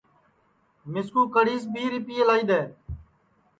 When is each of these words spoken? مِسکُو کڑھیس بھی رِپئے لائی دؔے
مِسکُو 0.91 1.21
کڑھیس 1.33 1.63
بھی 1.73 1.83
رِپئے 1.93 2.21
لائی 2.27 2.43
دؔے 2.49 2.61